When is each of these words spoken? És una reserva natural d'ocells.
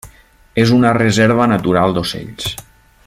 És 0.61 0.71
una 0.77 0.93
reserva 0.97 1.47
natural 1.53 1.95
d'ocells. 1.99 2.49